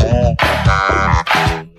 [0.00, 1.71] É...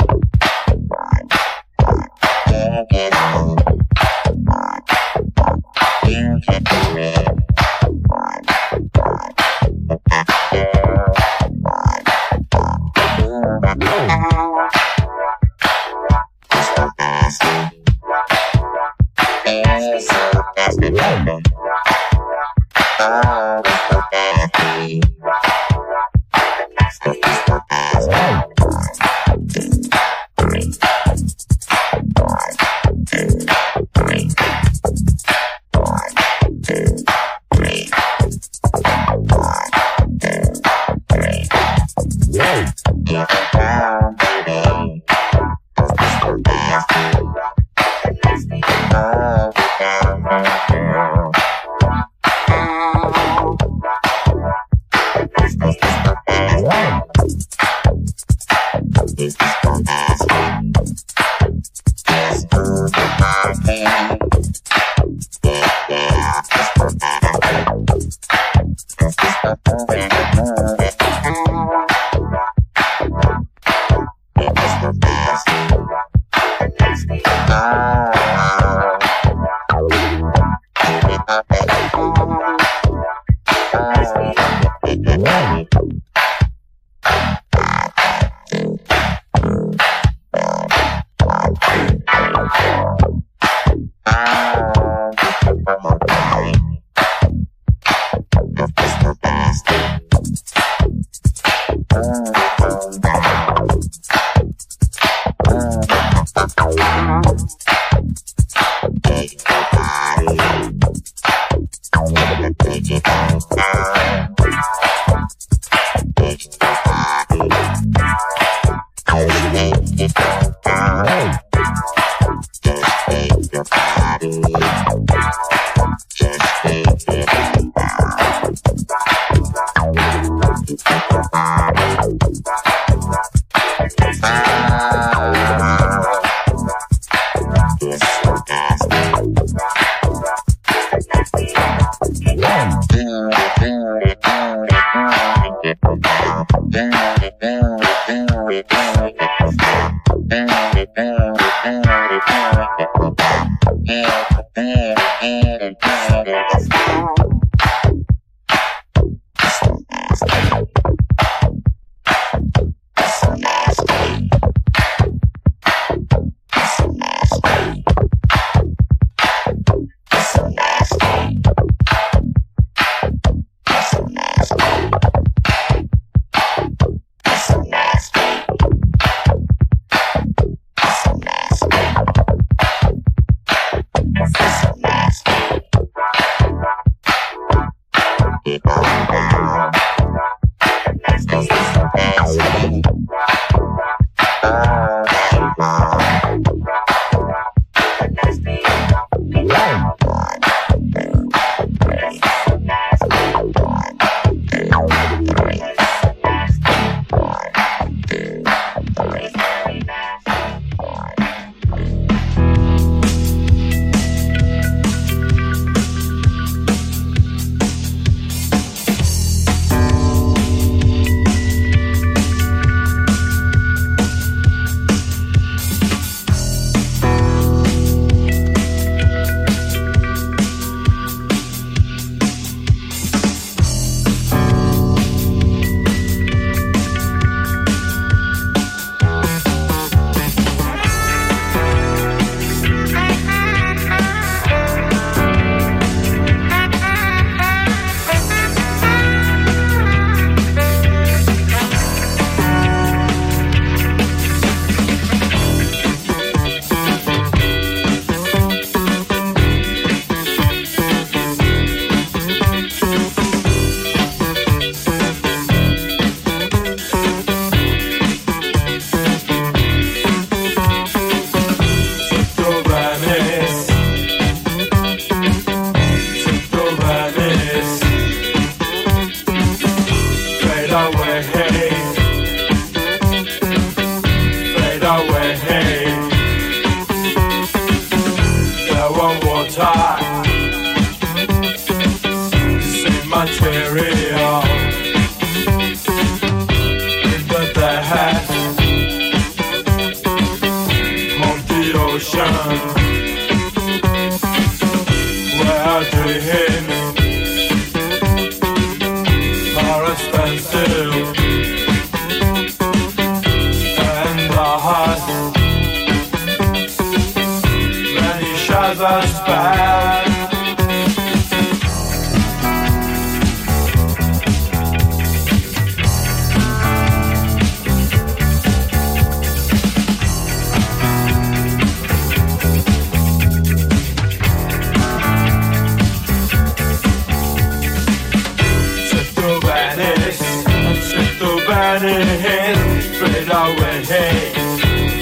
[341.83, 343.83] vanish, fade away,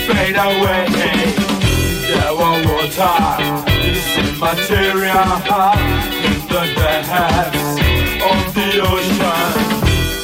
[0.07, 0.85] fade away.
[2.07, 5.31] There one more time, this is material
[6.27, 7.71] in the depths
[8.29, 9.53] of the ocean,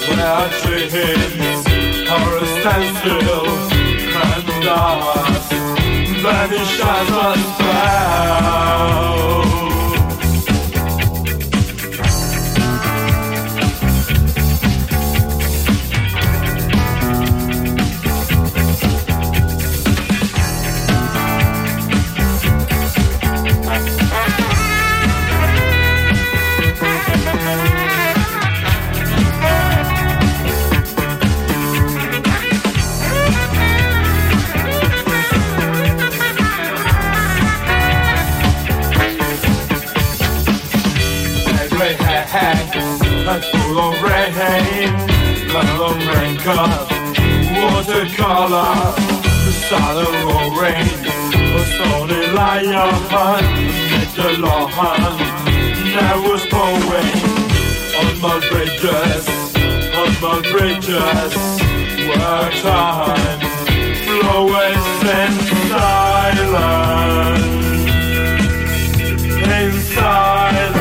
[0.07, 1.61] where dreams
[2.09, 3.47] are a standstill
[4.23, 5.51] and dust
[6.23, 7.47] vanish as a
[46.47, 46.87] raincoat,
[47.59, 48.95] watercolor,
[49.43, 50.87] the of rain,
[51.35, 52.95] a stony lion,
[54.15, 55.17] the lawn,
[55.93, 56.83] there was poem
[57.99, 59.25] on my bridges,
[59.95, 61.33] on my bridges,
[62.07, 63.39] where time
[64.05, 65.33] flows in
[65.69, 66.65] silence.
[69.47, 70.76] In silence.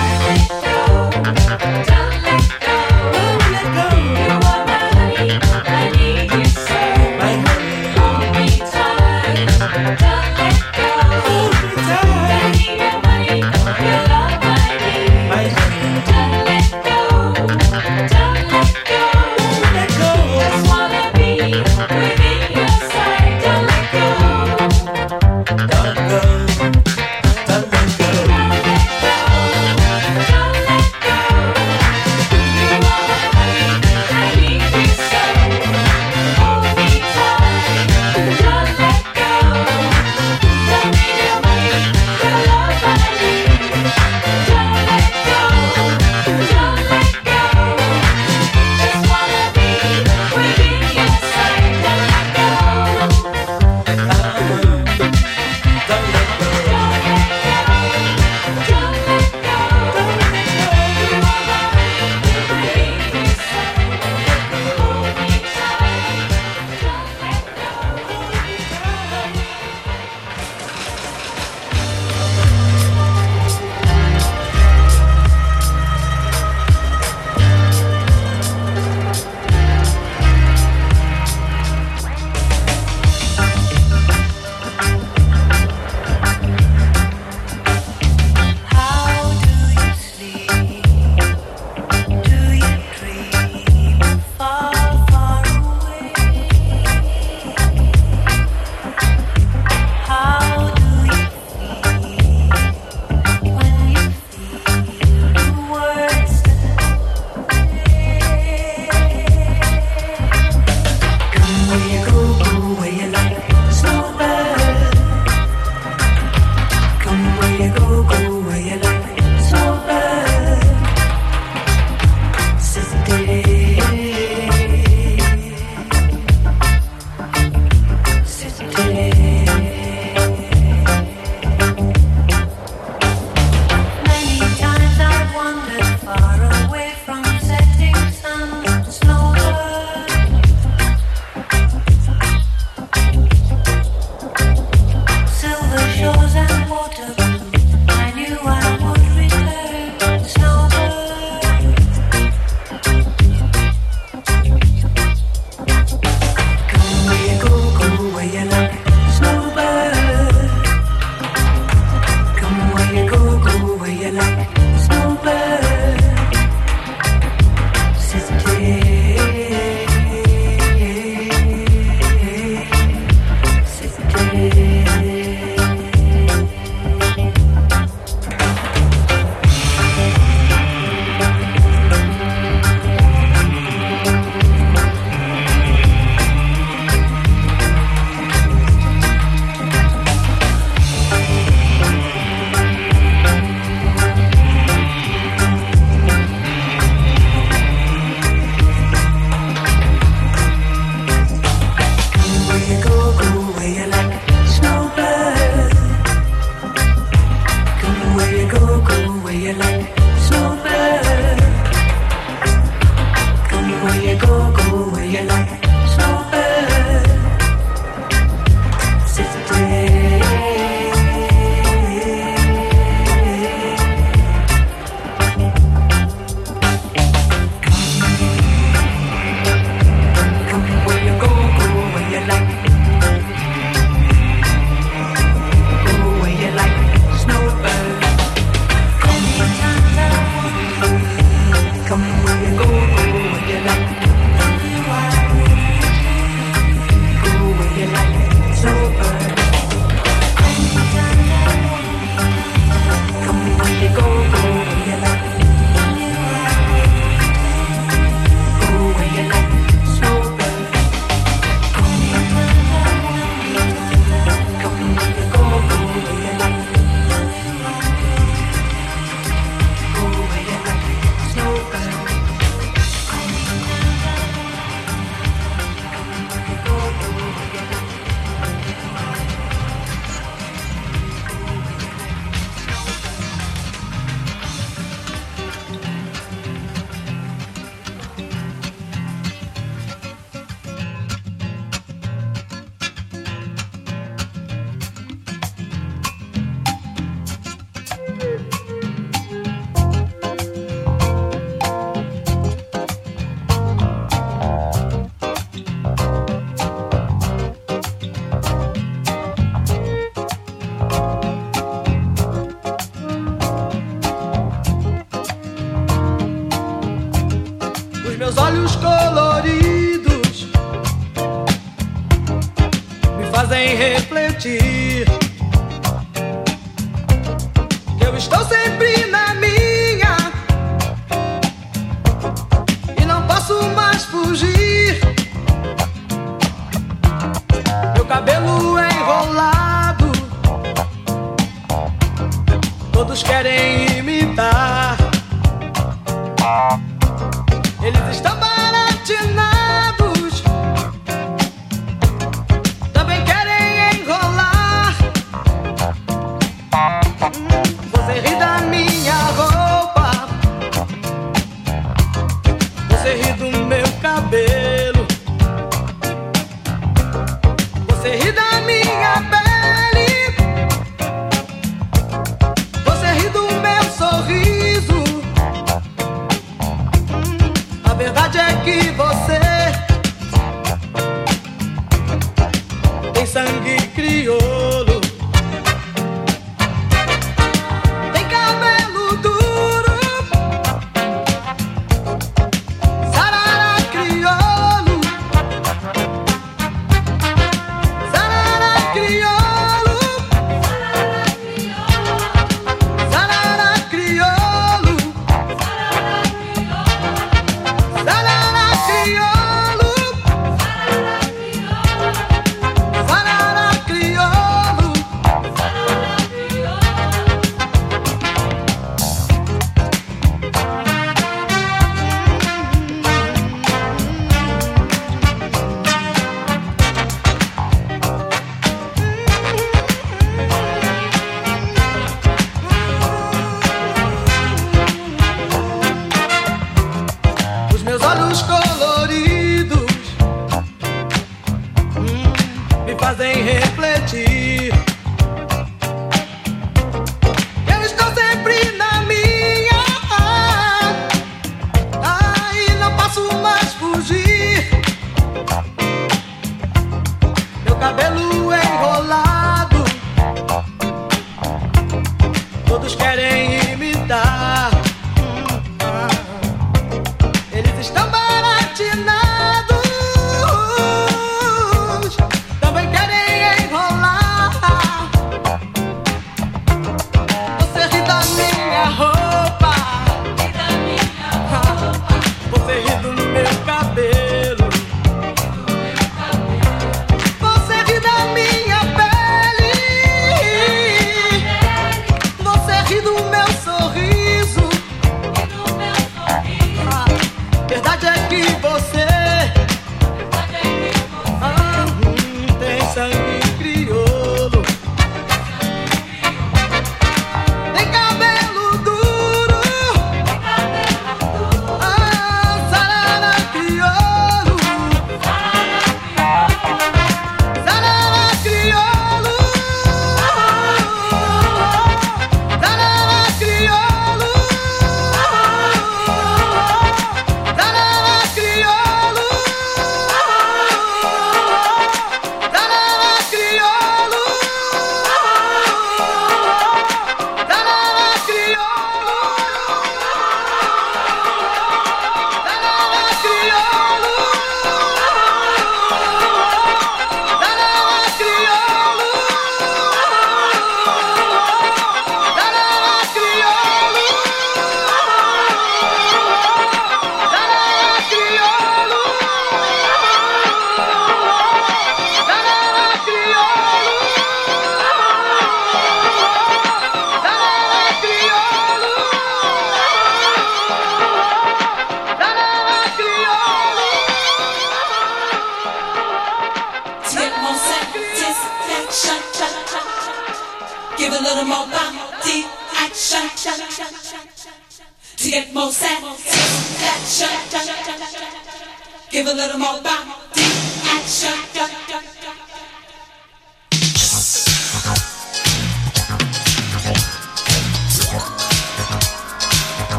[0.00, 0.69] Bye.